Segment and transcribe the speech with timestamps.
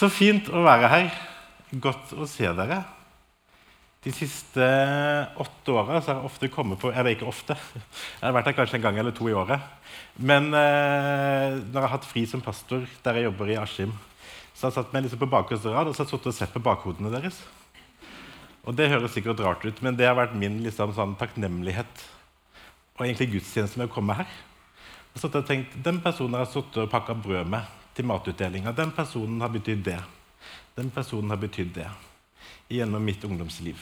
[0.00, 1.08] Så fint å være her.
[1.76, 2.78] Godt å se dere.
[4.00, 4.64] De siste
[5.44, 7.52] åtte åra har jeg ofte kommet på Eller ikke ofte.
[7.52, 9.60] Jeg har vært her kanskje en gang eller to i året.
[10.16, 13.92] Men eh, når jeg har hatt fri som pastor der jeg jobber i Askim,
[14.54, 16.62] så har jeg satt meg liksom på bakerste rad og har sittet og sett på
[16.64, 17.42] bakhodene deres.
[18.64, 22.06] Og det høres sikkert rart ut, men det har vært min liksom, sånn, takknemlighet
[22.96, 24.32] og egentlig gudstjeneste med å komme her.
[25.12, 28.72] Jeg har og tenkt, Den personen har jeg sittet og pakka brød med til matutdelinga,
[28.76, 29.98] den personen har betydd det.
[30.76, 31.88] Den personen har betydd det
[32.70, 33.80] gjennom mitt ungdomsliv.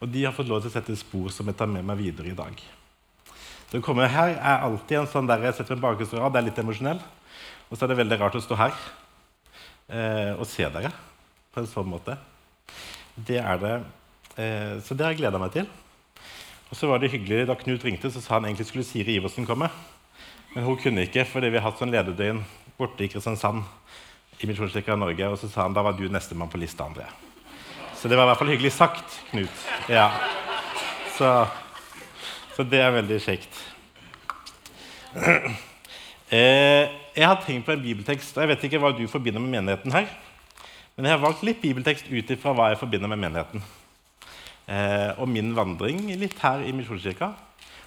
[0.00, 2.30] Og de har fått lov til å sette spor som jeg tar med meg videre
[2.30, 2.58] i dag.
[3.66, 6.42] Så kommer komme her er alltid en sånn der jeg setter meg bakerst rad, det
[6.42, 7.00] er litt emosjonell.
[7.66, 8.76] Og så er det veldig rart å stå her
[9.90, 10.92] eh, og se dere
[11.50, 12.14] på en sånn måte.
[13.16, 13.74] Det er det.
[14.36, 15.66] Eh, så det har jeg gleda meg til.
[16.70, 19.48] Og så var det hyggelig Da Knut ringte, så sa han egentlig skulle Siri Iversen
[19.48, 19.70] komme.
[20.52, 22.44] Men hun kunne ikke fordi vi har hatt sånn lederdøgn
[22.78, 23.64] borte i Kristiansand.
[24.40, 27.06] i Misjonskirka i Norge, Og så sa han da var du nestemann på lista, André.
[27.96, 29.64] Så det var i hvert fall hyggelig sagt, Knut.
[29.88, 30.10] Ja.
[31.16, 31.46] Så,
[32.56, 33.62] så det er veldig kjekt.
[36.26, 39.52] Eh, jeg har tenkt på en bibeltekst, og jeg vet ikke hva du forbinder med
[39.52, 40.08] menigheten her.
[40.96, 43.62] Men jeg har valgt litt bibeltekst ut ifra hva jeg forbinder med menigheten.
[44.66, 47.28] Eh, og min vandring litt her i Misjonskirka.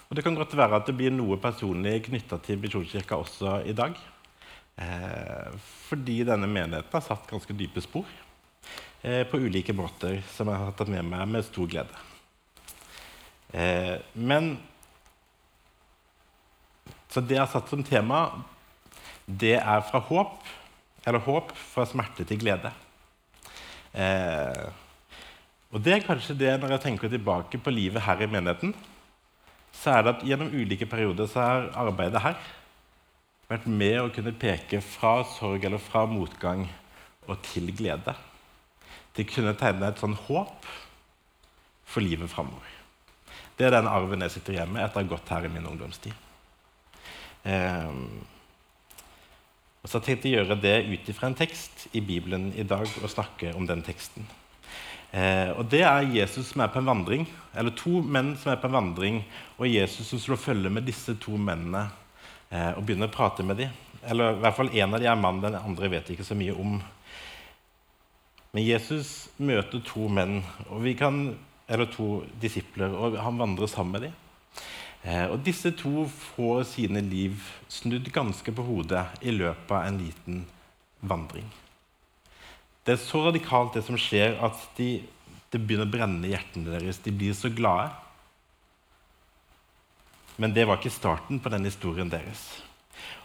[0.08, 3.76] Og det kan godt være at det blir noe personlig knytta til Misjonskirka også i
[3.76, 4.00] dag.
[4.80, 5.48] Eh,
[5.90, 8.08] fordi denne menigheten har satt ganske dype spor.
[9.02, 12.04] Eh, på ulike måter, som jeg har tatt med meg med stor glede.
[13.52, 14.58] Eh, men
[17.10, 18.44] Så det jeg har satt som tema,
[19.26, 20.44] det er fra håp,
[21.10, 22.70] eller håp fra smerte til glede.
[25.74, 28.76] Og det er kanskje det når jeg tenker tilbake på livet her i menigheten,
[29.74, 32.38] så er det at gjennom ulike perioder så er arbeidet her
[33.50, 36.68] vært med å kunne peke fra sorg eller fra motgang
[37.30, 38.14] og til glede
[39.18, 40.68] de kunne tegne et sånn håp
[41.90, 42.76] for livet framover.
[43.58, 45.66] Det er den arven jeg sitter igjen med etter å ha gått her i min
[45.68, 46.14] ungdomstid.
[47.44, 48.22] Um,
[49.84, 52.86] og så tenkte jeg å gjøre det ut ifra en tekst i Bibelen i dag
[52.86, 54.28] og snakke om den teksten.
[55.10, 57.24] Eh, og Det er Jesus som er på en vandring,
[57.58, 59.22] eller to menn som er på en vandring,
[59.58, 61.88] og Jesus som slår følge med disse to mennene
[62.50, 63.74] og begynner å prate med dem.
[64.10, 66.56] Eller i hvert fall En av dem er mann, den andre vet ikke så mye
[66.58, 66.80] om.
[68.56, 70.40] Men Jesus møter to menn,
[70.98, 71.20] kan,
[71.70, 74.18] eller to disipler, og han vandrer sammen med dem.
[75.04, 77.38] Eh, og disse to får sine liv
[77.72, 80.42] snudd ganske på hodet i løpet av en liten
[81.00, 81.46] vandring.
[82.84, 84.98] Det er så radikalt, det som skjer, at de,
[85.54, 87.00] det begynner å brenne i hjertene deres.
[87.06, 87.92] De blir så glade.
[90.40, 92.48] Men det var ikke starten på den historien deres.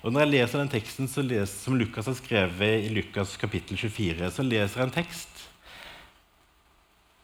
[0.03, 4.31] Og Når jeg leser den teksten leser, som Lukas har skrevet i Lukas kapittel 24,
[4.31, 5.45] så leser jeg en tekst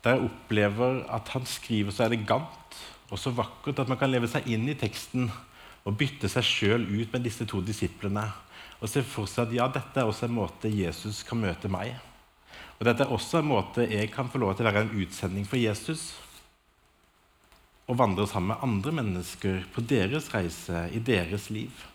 [0.00, 2.76] der jeg opplever at han skriver så elegant
[3.10, 5.26] og så vakkert at man kan leve seg inn i teksten
[5.84, 8.24] og bytte seg sjøl ut med disse to disiplene
[8.80, 11.98] og se for seg at ja, dette er også en måte Jesus kan møte meg.
[12.78, 15.44] Og dette er også en måte jeg kan få lov til å være en utsending
[15.44, 16.14] for Jesus.
[17.90, 21.86] Og vandre sammen med andre mennesker på deres reise, i deres liv.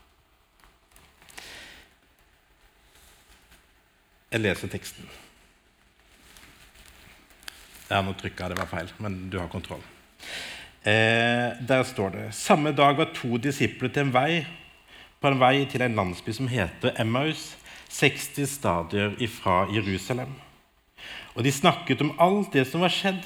[4.32, 5.08] Jeg leser teksten.
[7.88, 9.84] Ja, nå trykka jeg, det var feil, men du har kontroll.
[10.84, 14.44] Eh, der står det Samme dag var to disipler til en vei,
[15.22, 17.54] på en vei til en landsby som heter Emmaus,
[17.90, 20.36] 60 stadier ifra Jerusalem.
[21.36, 23.24] Og de snakket om alt det som var skjedd.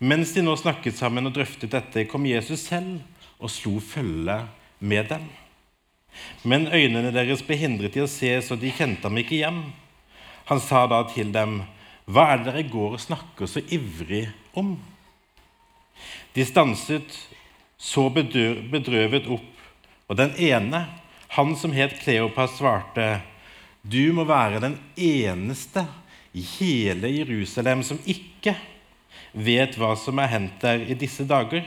[0.00, 3.02] Mens de nå snakket sammen og drøftet dette, kom Jesus selv
[3.36, 4.38] og slo følge
[4.80, 5.26] med dem.
[6.42, 9.58] Men øynene deres ble hindret i å se, så de kjente ham ikke hjem.
[10.48, 11.62] Han sa da til dem,
[12.08, 14.78] 'Hva er det dere går og snakker så ivrig om?'
[16.34, 17.28] De stanset
[17.78, 19.52] så bedrøvet opp,
[20.08, 20.86] og den ene,
[21.28, 23.20] han som het Kleopas, svarte,
[23.84, 25.86] 'Du må være den eneste
[26.32, 28.56] i hele Jerusalem som ikke
[29.32, 31.66] vet hva som er hendt der i disse dager.'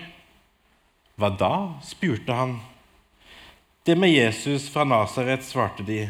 [1.15, 1.79] Hva da?
[1.85, 2.57] spurte han.
[3.85, 6.07] Det med Jesus fra Nasaret, svarte de.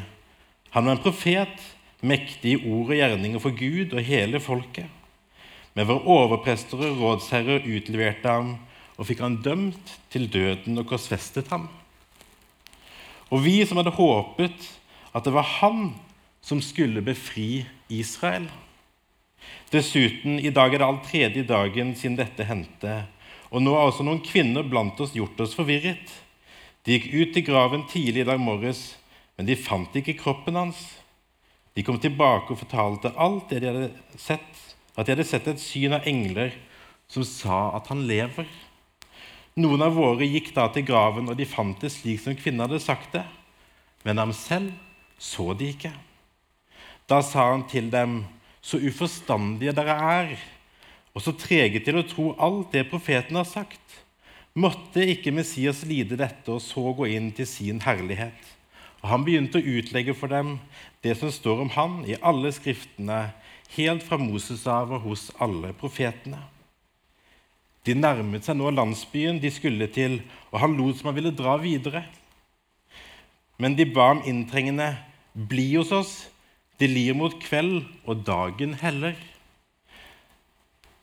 [0.72, 1.66] Han var en profet
[2.00, 4.88] mektig i ord og gjerninger for Gud og hele folket.
[5.74, 8.56] Men våre overprester og rådsherrer utleverte ham
[8.96, 11.68] og fikk han dømt til døden og korsfestet ham.
[13.34, 14.68] Og vi som hadde håpet
[15.14, 15.96] at det var han
[16.44, 18.46] som skulle befri Israel.
[19.74, 23.04] Dessuten, i dag er det all tredje dagen siden dette hendte,
[23.54, 26.12] og nå har også noen kvinner blant oss gjort oss forvirret.
[26.84, 28.84] De gikk ut til graven tidlig i dag morges,
[29.38, 30.82] men de fant ikke kroppen hans.
[31.74, 34.62] De kom tilbake og fortalte alt det de hadde sett,
[34.94, 36.54] at de hadde sett et syn av engler
[37.10, 38.50] som sa at han lever.
[39.58, 42.82] Noen av våre gikk da til graven, og de fant det slik som kvinnen hadde
[42.82, 43.26] sagt det.
[44.06, 44.74] Men ham selv
[45.22, 45.94] så de ikke.
[47.10, 48.24] Da sa han til dem,
[48.64, 50.34] så uforstandige dere er,
[51.14, 54.00] og så trege til å tro alt det profeten har sagt.
[54.56, 58.40] Måtte ikke Messias lide dette og så gå inn til sin herlighet?
[59.04, 60.56] Og han begynte å utlegge for dem
[61.04, 63.34] det som står om han i alle skriftene,
[63.76, 66.40] helt fra Moses av og hos alle profetene.
[67.84, 70.22] De nærmet seg nå landsbyen de skulle til,
[70.54, 72.06] og han lot som han ville dra videre.
[73.60, 74.96] Men de ba ham inntrengende,
[75.34, 76.30] 'Bli hos oss,
[76.80, 79.20] det lir mot kveld, og dagen heller.'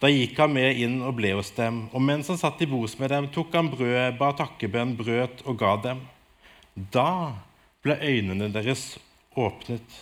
[0.01, 2.97] Da gikk han med inn og ble hos dem, og mens han satt i bords
[2.97, 6.01] med dem, tok han brød, ba takkebønn, brøt og ga dem.
[6.73, 7.37] Da
[7.85, 8.95] ble øynene deres
[9.37, 9.99] åpnet.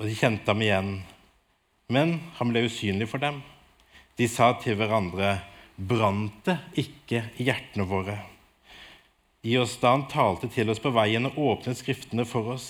[0.00, 0.92] Og de kjente ham igjen,
[1.92, 3.42] men han ble usynlig for dem.
[4.16, 5.36] De sa til hverandre,
[5.76, 8.16] brant det ikke i hjertene våre?
[9.42, 12.68] Gi oss da han talte til oss på veien og åpnet Skriftene for oss.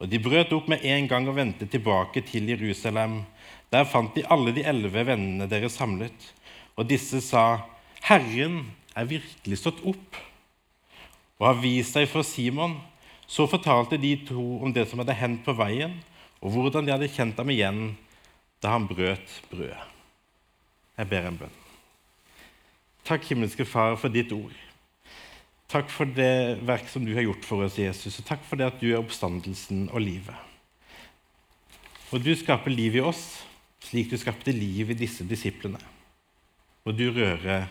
[0.00, 3.22] Og de brøt opp med en gang og vendte tilbake til Jerusalem.
[3.72, 6.16] Der fant de alle de elleve vennene deres samlet.
[6.76, 7.66] Og disse sa,
[8.04, 8.62] Herren
[8.96, 10.20] er virkelig stått opp
[11.36, 12.78] og har vist seg for Simon.
[13.28, 15.96] Så fortalte de to om det som hadde hendt på veien,
[16.40, 17.80] og hvordan de hadde kjent ham igjen
[18.62, 19.82] da han brøt brødet.
[20.96, 21.58] Jeg ber en bønn.
[23.04, 24.65] Takk, himmelske Far, for ditt ord.
[25.70, 28.68] Takk for det verk som du har gjort for oss, Jesus, og takk for det
[28.70, 30.36] at du er oppstandelsen og livet.
[32.14, 33.24] Og du skaper liv i oss
[33.86, 35.78] slik du skapte liv i disse disiplene.
[36.86, 37.66] Og du rører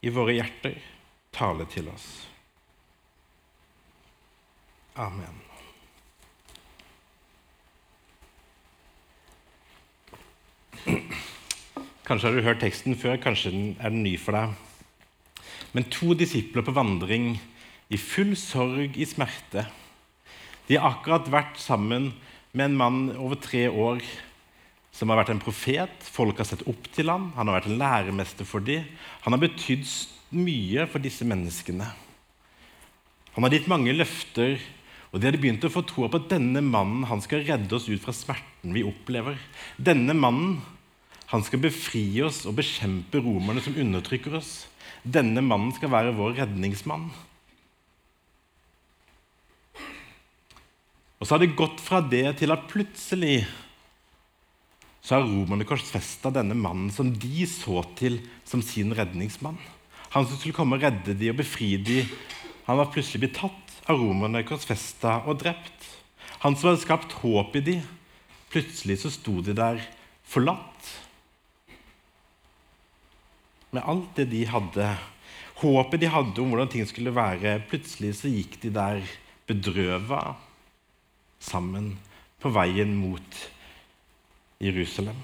[0.00, 0.78] i våre hjerter.
[1.30, 2.06] Tale til oss.
[4.98, 5.36] Amen.
[12.08, 14.69] Kanskje har du hørt teksten før, kanskje er den ny for deg.
[15.76, 17.34] Men to disipler på vandring
[17.90, 19.66] i full sorg, i smerte.
[20.66, 22.12] De har akkurat vært sammen
[22.54, 24.02] med en mann over tre år
[24.94, 26.02] som har vært en profet.
[26.02, 27.30] Folk har sett opp til ham.
[27.36, 28.86] Han har vært en læremester for dem.
[29.24, 29.86] Han har betydd
[30.34, 31.86] mye for disse menneskene.
[33.34, 34.58] Han har gitt mange løfter,
[35.10, 37.88] og de hadde begynt å få troa på at denne mannen han skal redde oss
[37.90, 39.38] ut fra smerten vi opplever.
[39.78, 40.58] Denne mannen
[41.30, 44.64] han skal befri oss og bekjempe romerne som undertrykker oss.
[45.06, 47.06] Denne mannen skal være vår redningsmann.
[51.20, 53.44] Og så har det gått fra det til at plutselig
[55.00, 58.18] så har romerne korsfesta denne mannen som de så til
[58.48, 59.58] som sin redningsmann.
[60.10, 62.04] Han som skulle komme og redde de og befri de,
[62.66, 65.86] Han var plutselig blitt tatt av romerne, korsfesta og drept.
[66.44, 67.76] Han som hadde skapt håp i de,
[68.50, 69.80] Plutselig så sto de der
[70.26, 70.69] forlatt.
[73.70, 74.86] Med alt det de hadde,
[75.62, 77.60] håpet de hadde om hvordan ting skulle være.
[77.70, 79.02] Plutselig så gikk de der
[79.46, 80.36] bedrøva
[81.40, 81.92] sammen
[82.40, 83.42] på veien mot
[84.60, 85.18] Jerusalem.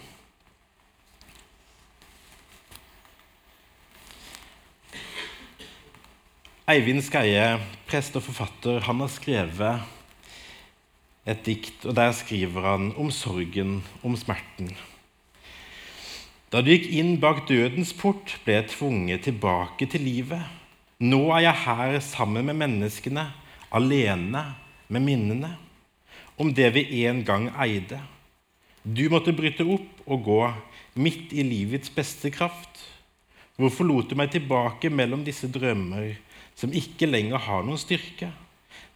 [6.66, 9.92] Eivind Skeie, prest og forfatter, han har skrevet
[11.26, 14.72] et dikt, og der skriver han om sorgen, om smerten.
[16.52, 20.44] Da du gikk inn bak dødens port, ble jeg tvunget tilbake til livet.
[21.02, 23.24] Nå er jeg her sammen med menneskene,
[23.74, 24.44] alene
[24.88, 25.56] med minnene
[26.36, 27.98] om det vi en gang eide.
[28.84, 30.40] Du måtte bryte opp og gå
[31.00, 32.84] midt i livets beste kraft.
[33.56, 36.12] Hvorfor lot du meg tilbake mellom disse drømmer
[36.56, 38.30] som ikke lenger har noen styrke?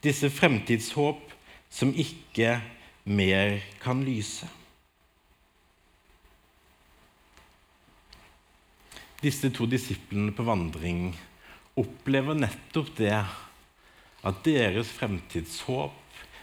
[0.04, 1.32] Disse fremtidshåp
[1.72, 2.60] som ikke
[3.08, 4.46] mer kan lyse?
[9.20, 11.10] Disse to disiplene på vandring
[11.80, 15.96] opplever nettopp det at deres fremtidshåp,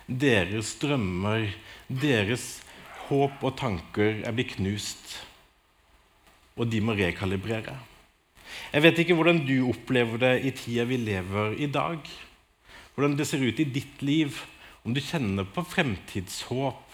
[0.05, 1.50] deres drømmer,
[1.89, 2.60] deres
[3.07, 5.17] håp og tanker er blitt knust,
[6.57, 7.75] og de må rekalibrere.
[8.74, 12.00] Jeg vet ikke hvordan du opplever det i tida vi lever i dag.
[12.93, 14.38] Hvordan det ser ut i ditt liv,
[14.86, 16.87] om du kjenner på fremtidshåp.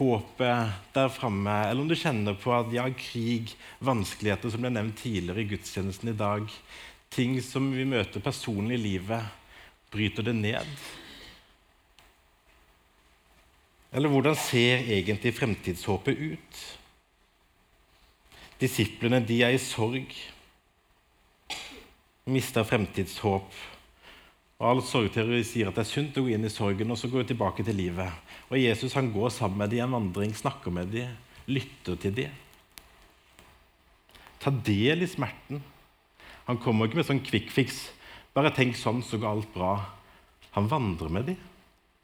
[0.00, 3.52] Håpet der framme, eller om du kjenner på at ja, krig,
[3.84, 6.46] vanskeligheter som ble nevnt tidligere i gudstjenesten i dag,
[7.12, 9.28] ting som vi møter personlig i livet,
[9.92, 10.72] bryter det ned.
[13.92, 16.60] Eller hvordan ser egentlig fremtidshåpet ut?
[18.60, 20.14] Disiplene de er i sorg.
[22.30, 23.52] Mista fremtidshåp.
[24.60, 27.08] Og All sorgteori sier at det er sunt å gå inn i sorgen og så
[27.08, 28.12] gå tilbake til livet.
[28.52, 31.14] Og Jesus han går sammen med dem i en vandring, snakker med dem,
[31.48, 32.34] lytter til dem.
[34.40, 35.62] Ta del i smerten.
[36.44, 37.86] Han kommer ikke med sånn fix.
[38.36, 39.72] Bare tenk sånn, så går alt bra.
[40.52, 41.40] Han vandrer med dem.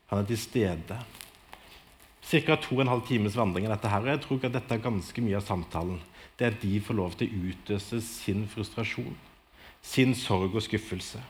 [0.08, 0.98] Han er til stede.
[2.26, 2.56] Ca.
[2.56, 4.82] to og en halv times vandring er dette her, jeg tror ikke at dette er
[4.82, 6.00] ganske mye av samtalen.
[6.34, 9.14] Det er at de får lov til å utøse sin frustrasjon,
[9.82, 11.20] sin sorg og skuffelse.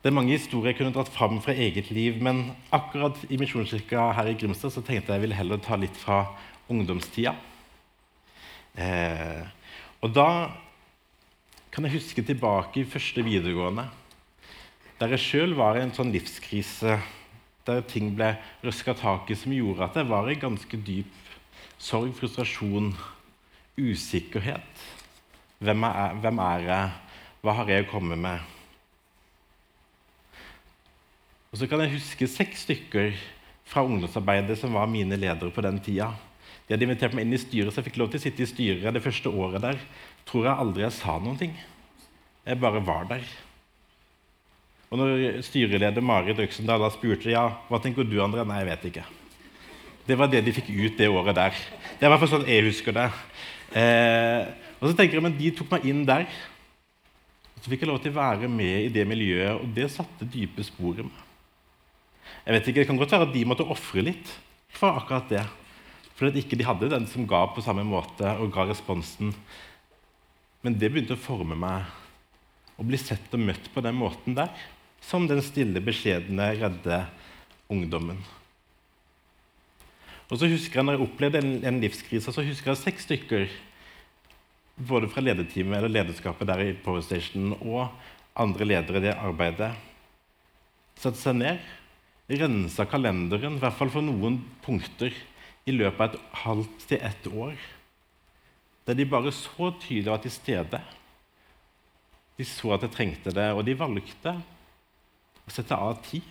[0.00, 4.06] Det er mange historier jeg kunne dratt fram fra eget liv, men akkurat i Misjonskirka
[4.16, 6.22] her i Grimstad så tenkte jeg jeg ville heller ta litt fra
[6.72, 7.34] ungdomstida.
[8.80, 9.42] Eh,
[10.00, 10.30] og da
[11.68, 13.90] kan jeg huske tilbake i første videregående,
[15.02, 16.96] der jeg sjøl var i en sånn livskrise
[17.68, 18.30] der ting ble
[18.64, 21.12] røska tak i, som gjorde at jeg var i ganske dyp
[21.76, 22.94] sorg, frustrasjon,
[23.76, 24.86] usikkerhet.
[25.60, 26.88] Hvem er, hvem er jeg?
[27.44, 28.56] Hva har jeg å komme med?
[31.50, 33.14] Og så kan jeg huske seks stykker
[33.66, 36.12] fra ungdomsarbeidet som var mine ledere på den tida.
[36.66, 38.46] De hadde invitert meg inn i styret, så jeg fikk lov til å sitte i
[38.46, 39.78] styret det første året der.
[40.28, 41.56] Tror jeg aldri jeg sa noen ting.
[42.46, 43.24] Jeg bare var der.
[44.90, 48.44] Og når styreleder Marit Øksendal spurte ja, hva tenker du, andre?
[48.46, 49.04] nei, jeg vet ikke.
[50.06, 51.58] Det var det de fikk ut det året der.
[51.98, 53.08] Det er i hvert fall sånn jeg husker det.
[53.78, 54.46] Eh,
[54.78, 56.30] og så tenker jeg, men De tok meg inn der.
[57.58, 60.62] Så fikk jeg lov til å være med i det miljøet, og det satte dype
[60.66, 61.26] spor i meg.
[62.44, 64.32] Jeg vet ikke, Det kan godt være at de måtte ofre litt
[64.76, 65.44] for akkurat det.
[66.18, 69.32] Fordi ikke de hadde den som ga på samme måte og ga responsen.
[70.60, 71.88] Men det begynte å forme meg
[72.80, 74.52] å bli sett og møtt på den måten der.
[75.00, 77.00] Som den stille, beskjedne, redde
[77.72, 78.20] ungdommen.
[80.30, 83.48] Og så husker jeg når jeg opplevde en, en livskrise, så husker jeg seks stykker
[84.80, 87.88] både fra lederteamet eller lederskapet der i Power Station og
[88.38, 89.72] andre ledere i det arbeidet
[91.00, 91.60] satte seg ned
[92.38, 95.14] rensa kalenderen, i hvert fall for noen punkter,
[95.68, 97.54] i løpet av et halvt til ett år.
[98.86, 100.80] Der de bare så tydelig var til stede.
[102.38, 104.34] De så at jeg trengte det, og de valgte
[105.44, 106.26] å sette av tid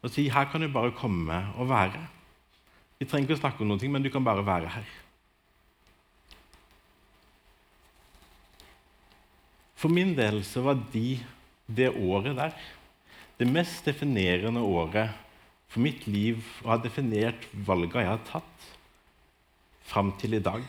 [0.00, 2.00] og si her kan du bare komme og være.
[3.00, 4.88] Vi trenger ikke å snakke om noe, men du kan bare være her.
[9.80, 11.20] For min del så var de
[11.68, 12.56] det året der
[13.40, 15.14] det mest definerende året
[15.70, 18.66] for mitt liv og har definert valgene jeg har tatt
[19.88, 20.66] fram til i dag.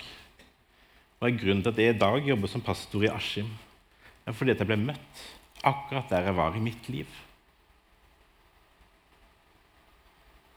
[1.19, 3.49] Og er Grunnen til at jeg i dag jobber som pastor i Askim,
[4.25, 5.25] er fordi at jeg ble møtt
[5.67, 7.11] akkurat der jeg var i mitt liv.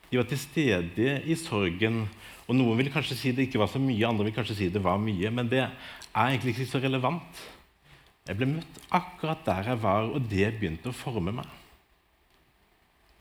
[0.08, 2.04] De var til stede i sorgen.
[2.46, 4.84] og Noen vil kanskje si det ikke var så mye, andre vil kanskje si det
[4.84, 5.34] var mye.
[5.34, 5.74] Men det er
[6.14, 7.42] egentlig ikke så relevant.
[8.28, 11.63] Jeg ble møtt akkurat der jeg var, og det begynte å forme meg.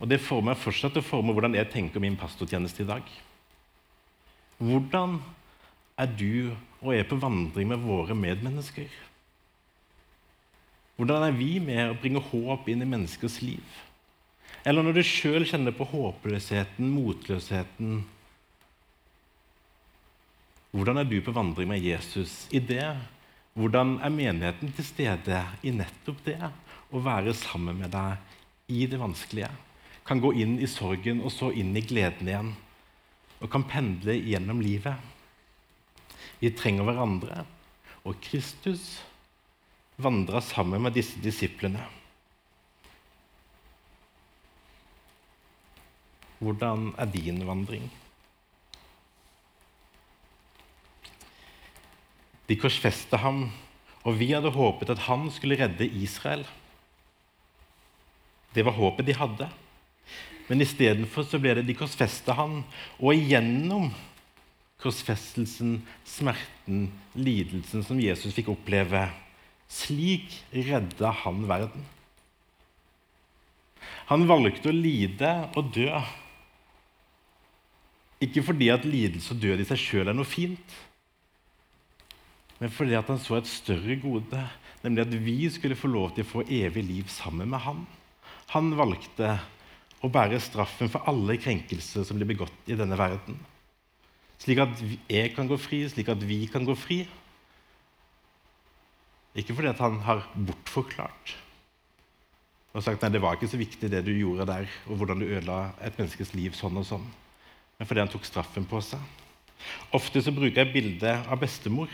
[0.04, 3.08] Og det former fortsatt å forme hvordan jeg tenker min pastortjeneste i dag.
[4.60, 5.16] Hvordan
[5.96, 6.52] er du
[6.84, 8.92] og jeg på vandring med våre medmennesker?
[11.00, 13.80] Hvordan er vi med å bringe håp inn i menneskers liv?
[14.68, 18.04] Eller når du sjøl kjenner på håpløsheten, motløsheten
[20.74, 22.88] Hvordan er du på vandring med Jesus i det?
[23.54, 26.40] Hvordan er menigheten til stede i nettopp det?
[26.90, 29.52] Å være sammen med deg i det vanskelige?
[30.04, 32.52] Kan gå inn i sorgen og så inn i gleden igjen.
[33.44, 35.00] Og kan pendle gjennom livet.
[36.40, 37.44] Vi trenger hverandre.
[38.04, 39.00] Og Kristus
[39.96, 41.84] vandra sammen med disse disiplene.
[46.44, 47.86] Hvordan er din vandring?
[52.50, 53.46] De korsfesta ham,
[54.04, 56.44] og vi hadde håpet at han skulle redde Israel.
[58.54, 59.48] Det var håpet de hadde.
[60.50, 62.62] Men istedenfor ble det de korsfesta han,
[63.00, 63.92] og igjennom
[64.84, 69.06] korsfestelsen, smerten, lidelsen som Jesus fikk oppleve,
[69.72, 71.86] slik redda han verden.
[74.12, 75.88] Han valgte å lide og dø.
[78.24, 80.76] Ikke fordi at lidelse og død i seg sjøl er noe fint,
[82.60, 84.40] men fordi at han så et større gode,
[84.84, 87.82] nemlig at vi skulle få lov til å få evig liv sammen med ham.
[88.54, 89.34] Han valgte
[90.04, 93.38] å bære straffen for alle krenkelser som blir begått i denne verden.
[94.44, 97.04] Slik at jeg kan gå fri, slik at vi kan gå fri.
[99.40, 101.38] Ikke fordi han har bortforklart
[102.74, 105.28] og sagt nei, det var ikke så viktig det du gjorde der, og hvordan du
[105.28, 107.04] ødela et menneskes liv sånn og sånn,
[107.78, 109.02] men fordi han tok straffen på seg.
[109.94, 111.92] Ofte så bruker jeg bildet av bestemor.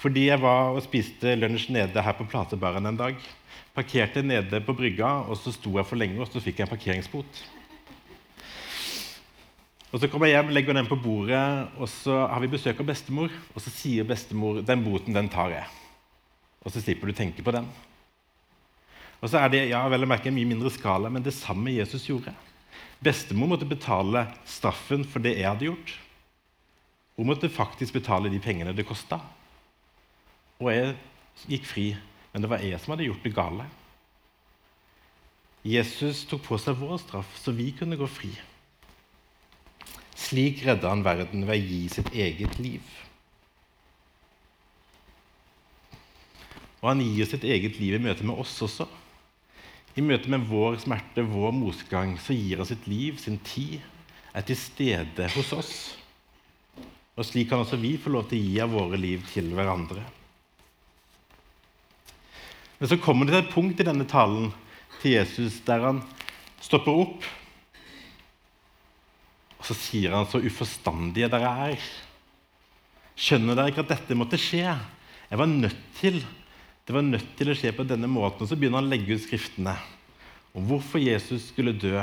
[0.00, 3.16] Fordi jeg var og spiste lunsj nede her på Platebaren en dag.
[3.76, 6.72] Parkerte nede på brygga, og så sto jeg for lenge, og så fikk jeg en
[6.72, 7.42] parkeringsbot.
[9.90, 12.86] Og Så kommer jeg hjem, legger den på bordet, og så har vi besøk av
[12.86, 13.32] bestemor.
[13.54, 15.66] Og så sier bestemor den boten den tar jeg.
[16.62, 17.66] Og så slipper du tenke på den.
[19.20, 21.74] Og så er det ja, vel å merke en mye mindre skala, men det samme
[21.74, 22.32] Jesus gjorde.
[23.02, 25.92] Bestemor måtte betale straffen for det jeg hadde gjort.
[27.18, 29.18] Hun måtte faktisk betale de pengene det kosta.
[30.60, 30.96] Og jeg
[31.48, 31.86] gikk fri,
[32.32, 33.66] men det var jeg som hadde gjort det gale.
[35.64, 38.30] Jesus tok på seg vår straff, så vi kunne gå fri.
[40.20, 42.84] Slik redda han verden ved å gi sitt eget liv.
[46.80, 48.86] Og han gir sitt eget liv i møte med oss også.
[49.96, 53.80] I møte med vår smerte, vår motgang, så gir han sitt liv, sin tid,
[54.36, 55.74] er til stede hos oss.
[57.18, 60.04] Og slik kan også vi få lov til å gi av våre liv til hverandre.
[62.80, 64.48] Men så kommer det til et punkt i denne talen
[65.02, 66.00] til Jesus der han
[66.64, 67.28] stopper opp
[69.60, 71.88] og så sier han så uforstandige dere er.
[73.20, 74.64] Skjønner dere ikke at dette måtte skje?
[75.28, 76.22] Jeg var nødt til
[76.88, 78.42] Det var nødt til å skje på denne måten.
[78.42, 79.76] Og så begynner han å legge ut skriftene
[80.56, 82.00] om hvorfor Jesus skulle dø,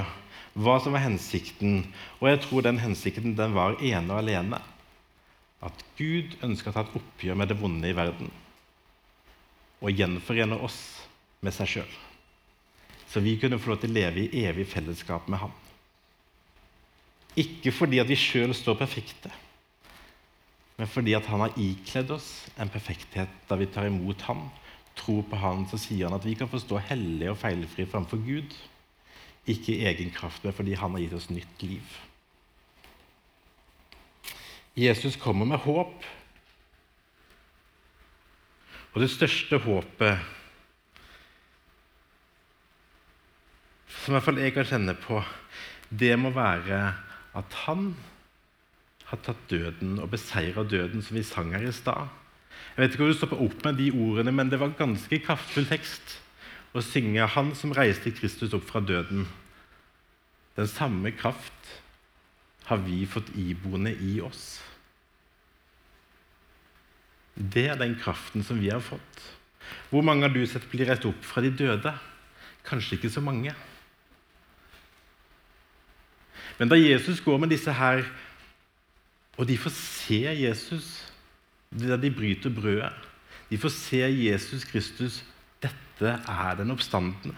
[0.55, 1.81] hva som var hensikten.
[2.21, 4.61] Og jeg tror den hensikten den var ene og alene.
[5.59, 8.31] At Gud ønska å ta et oppgjør med det vonde i verden
[9.81, 10.79] og gjenforene oss
[11.45, 11.95] med seg sjøl.
[13.07, 15.53] Så vi kunne få lov til å leve i evig fellesskap med ham.
[17.37, 19.31] Ikke fordi at vi sjøl står perfekte,
[20.77, 24.43] men fordi at han har ikledd oss en perfekthet da vi tar imot ham,
[24.97, 28.21] tror på han, så sier han at vi kan få stå hellige og feilfrie framfor
[28.25, 28.53] Gud.
[29.49, 31.97] Ikke i egen kraft, men fordi han har gitt oss nytt liv.
[34.77, 36.05] Jesus kommer med håp.
[38.97, 40.23] Og det største håpet
[43.93, 45.19] som i hvert fall jeg kan kjenne på,
[45.93, 46.79] det må være
[47.37, 47.91] at han
[49.11, 52.09] har tatt døden og beseira døden, som vi sang her i stad.
[52.73, 55.69] Jeg vet ikke hvor du stopper opp med de ordene, men det var ganske kraftfull
[55.69, 56.17] tekst
[56.73, 59.27] å synge 'Han som reiste Kristus opp fra døden'.
[60.57, 61.77] Den samme kraft
[62.65, 64.57] har vi fått iboende i oss.
[67.37, 69.23] Det er den kraften som vi har fått.
[69.91, 71.93] Hvor mange har du sett bli rett opp fra de døde?
[72.67, 73.53] Kanskje ikke så mange.
[76.57, 78.01] Men da Jesus går med disse her,
[79.37, 80.87] og de får se Jesus
[81.69, 82.93] da de bryter brødet
[83.51, 85.21] De får se Jesus Kristus.
[85.63, 87.35] Dette er den oppstandende.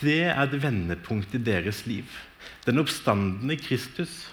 [0.00, 2.06] Det er et vendepunkt i deres liv.
[2.66, 4.28] Den oppstandende Kristus.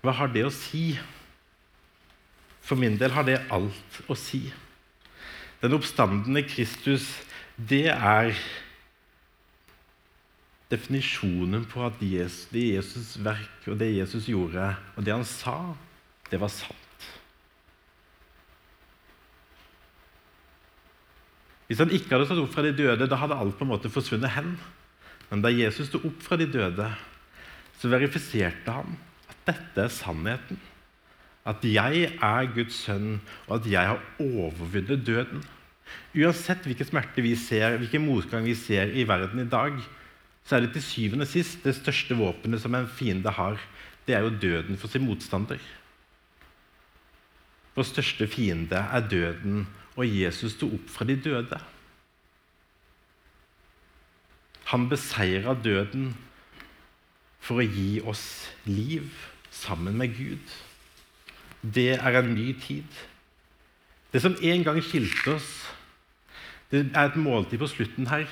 [0.00, 0.94] Hva har det å si?
[2.64, 4.46] For min del har det alt å si.
[5.60, 7.08] Den oppstandende Kristus
[7.68, 8.32] det er
[10.70, 15.74] definisjonen på at Jesus, det Jesus' verk og det Jesus gjorde, og det han sa,
[16.30, 16.76] det var sant.
[21.66, 23.90] Hvis han ikke hadde stått opp fra de døde, da hadde alt på en måte
[23.92, 24.54] forsvunnet hen.
[25.30, 26.88] Men da Jesus sto opp fra de døde,
[27.78, 28.96] så verifiserte han
[29.50, 30.58] dette er sannheten.
[31.48, 35.42] At jeg er Guds sønn, og at jeg har overvunnet døden.
[36.14, 39.78] Uansett hvilke smerte vi ser, hvilken motgang vi ser i verden i dag,
[40.44, 43.58] så er det til syvende og sist det største våpenet som en fiende har.
[44.06, 45.60] Det er jo døden for sin motstander.
[47.76, 51.60] Vår største fiende er døden, og Jesus sto opp fra de døde.
[54.70, 56.12] Han beseira døden
[57.42, 58.24] for å gi oss
[58.68, 59.06] liv
[59.50, 60.56] sammen med Gud.
[61.62, 62.86] Det er en ny tid.
[64.12, 65.50] Det som en gang skilte oss
[66.70, 68.28] det er et måltid på slutten her.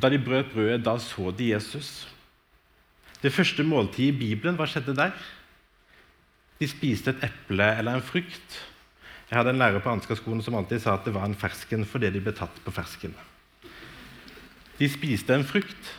[0.00, 2.08] Da de brøt brødet, da så de Jesus.
[3.22, 5.12] Det første måltidet i Bibelen, hva skjedde der?
[6.60, 8.56] De spiste et eple eller en frukt.
[9.28, 12.10] Jeg hadde en lærer på Ansgar-skolen som alltid sa at det var en fersken fordi
[12.12, 13.14] de ble tatt på fersken.
[14.78, 15.92] De spiste en frukt.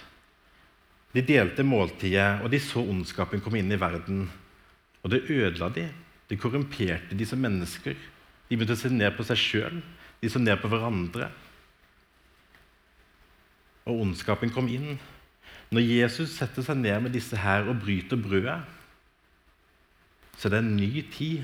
[1.14, 4.26] De delte måltidet, og de så ondskapen komme inn i verden.
[5.04, 5.86] Og det ødela de.
[6.30, 7.98] Det korrumperte de som mennesker.
[8.50, 9.82] De begynte å se ned på seg sjøl.
[10.22, 11.30] De så ned på hverandre.
[13.86, 14.96] Og ondskapen kom inn.
[15.74, 18.62] Når Jesus setter seg ned med disse her og bryter brødet,
[20.38, 21.44] så er det en ny tid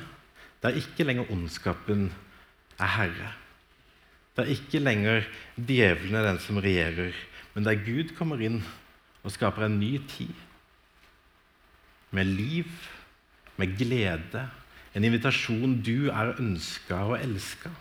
[0.64, 2.10] der ikke lenger ondskapen
[2.80, 3.32] er herre.
[4.36, 7.16] Det er ikke lenger djevelen er den som regjerer,
[7.54, 8.62] men der Gud kommer inn
[9.24, 10.34] og skaper en ny tid.
[12.12, 12.70] Med liv,
[13.58, 14.48] med glede,
[14.96, 17.72] en invitasjon du er ønska og elska.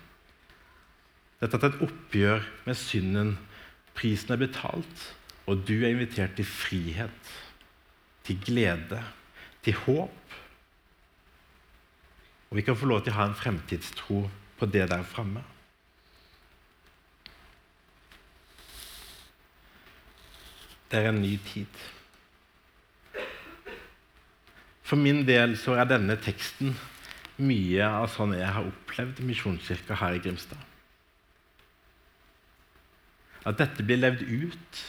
[1.39, 3.37] Dette er et oppgjør med synden.
[3.97, 5.05] Prisen er betalt,
[5.47, 7.33] og du er invitert til frihet,
[8.27, 9.01] til glede,
[9.65, 10.35] til håp.
[12.51, 14.27] Og vi kan få lov til å ha en fremtidstro
[14.59, 15.43] på det der framme.
[20.89, 21.81] Det er en ny tid.
[24.89, 26.73] For min del så er denne teksten
[27.45, 30.59] mye av sånn jeg har opplevd Misjonskirka her i Grimstad.
[33.47, 34.81] At dette blir levd ut,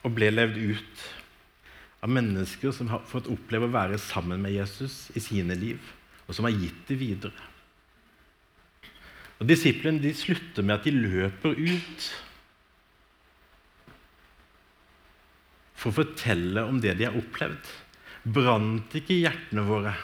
[0.00, 1.04] og ble levd ut
[2.00, 5.78] av mennesker som har fått oppleve å være sammen med Jesus i sine liv,
[6.26, 7.48] og som har gitt det videre.
[9.40, 12.08] Og Disiplene de slutter med at de løper ut
[15.80, 17.72] for å fortelle om det de har opplevd.
[18.28, 19.96] Brant ikke hjertene våre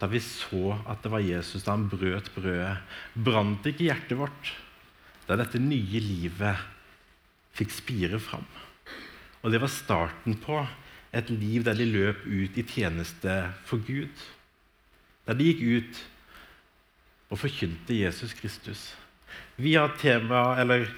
[0.00, 2.78] da vi så at det var Jesus da han brøt brødet?
[3.12, 4.54] Brant ikke hjertet vårt
[5.28, 6.62] da dette nye livet
[7.58, 8.46] fikk spire fram?
[9.44, 10.56] Og det var starten på
[11.12, 13.36] et liv der de løp ut i tjeneste
[13.68, 14.24] for Gud.
[15.28, 16.02] Der de gikk ut
[17.30, 18.90] og forkynte Jesus Kristus.
[19.60, 20.88] Vi har tema, eller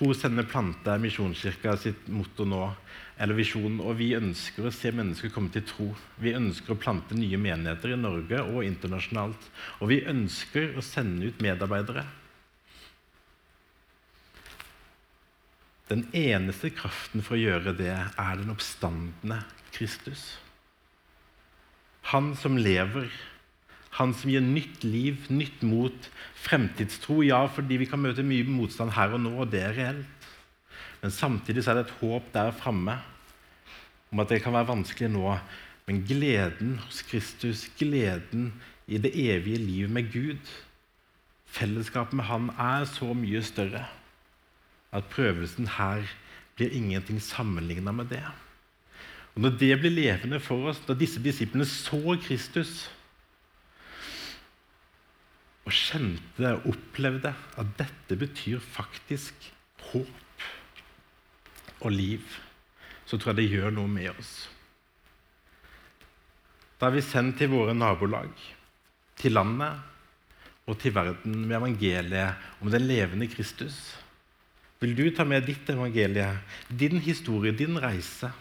[0.00, 2.62] Tro sender plante er Misjonskirka sitt motto nå,
[3.20, 3.74] eller visjon.
[3.84, 5.88] Og vi ønsker å se mennesker komme til tro.
[6.16, 9.44] Vi ønsker å plante nye menigheter i Norge og internasjonalt.
[9.84, 12.06] Og vi ønsker å sende ut medarbeidere.
[15.92, 19.42] Den eneste kraften for å gjøre det er den oppstandende
[19.76, 20.30] Kristus.
[22.08, 23.12] Han som lever
[23.98, 27.20] han som gir nytt liv, nytt mot, fremtidstro.
[27.26, 30.28] Ja, fordi vi kan møte mye motstand her og nå, og det er reelt.
[31.00, 32.98] Men samtidig er det et håp der framme
[34.10, 35.36] om at det kan være vanskelig nå.
[35.88, 38.52] Men gleden hos Kristus, gleden
[38.86, 40.52] i det evige livet med Gud,
[41.50, 43.88] fellesskapet med Han, er så mye større
[44.92, 46.06] at prøvelsen her
[46.58, 48.22] blir ingenting sammenligna med det.
[49.34, 52.90] Og Når det blir levende for oss, da disse disiplene så Kristus
[55.70, 59.50] og kjente og opplevde at dette betyr faktisk
[59.92, 60.46] håp
[61.80, 62.24] og liv,
[63.06, 64.32] så tror jeg det gjør noe med oss.
[66.80, 68.32] Da er vi sendt til våre nabolag,
[69.20, 73.78] til landet og til verden med evangeliet om den levende Kristus.
[74.80, 76.26] Vil du ta med ditt evangelie,
[76.66, 78.32] din historie, din reise,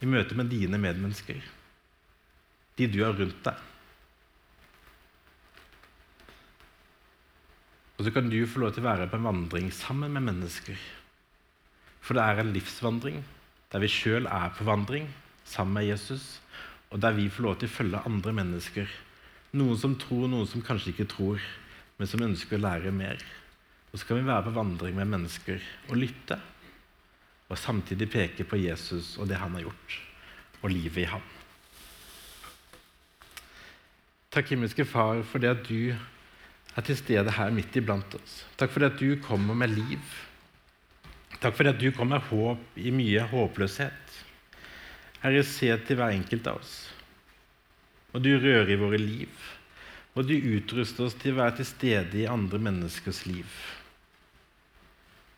[0.00, 1.40] i møte med dine medmennesker,
[2.76, 3.75] de du har rundt deg?
[7.96, 10.76] Og så kan du få lov til å være på en vandring sammen med mennesker.
[12.04, 13.22] For det er en livsvandring
[13.72, 15.08] der vi sjøl er på vandring
[15.46, 16.40] sammen med Jesus,
[16.92, 18.90] og der vi får lov til å følge andre mennesker.
[19.56, 21.42] Noen som tror, noen som kanskje ikke tror,
[21.96, 23.22] men som ønsker å lære mer.
[23.90, 26.38] Og så kan vi være på vandring med mennesker og lytte,
[27.48, 29.98] og samtidig peke på Jesus og det han har gjort,
[30.62, 31.24] og livet i ham.
[34.34, 35.94] Takk, himmelske Far, for det at du
[36.76, 38.42] er til stede her midt iblant oss.
[38.60, 40.02] Takk for at du kommer med liv.
[41.40, 44.18] Takk for at du kommer med håp i mye håpløshet.
[45.22, 46.74] Herre, se til hver enkelt av oss.
[48.12, 49.32] Og du rører i våre liv.
[50.16, 53.48] Og du utruster oss til å være til stede i andre menneskers liv.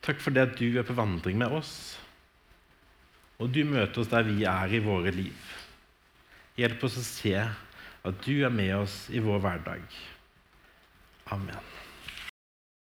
[0.07, 1.73] Takk for det at du er på vandring med oss,
[3.39, 5.51] og du møter oss der vi er i våre liv.
[6.59, 9.85] Hjelp oss å se at du er med oss i vår hverdag.
[11.31, 11.61] Amen.